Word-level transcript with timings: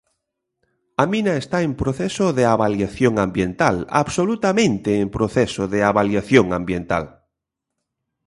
A 1.01 1.03
mina 1.11 1.33
está 1.43 1.57
en 1.67 1.71
proceso 1.81 2.25
de 2.37 2.43
avaliación 2.55 3.13
ambiental, 3.25 3.75
absolutamente 4.03 4.89
en 5.03 5.07
proceso 5.17 5.63
de 5.73 5.79
avaliación 5.89 6.45
ambiental. 6.59 7.05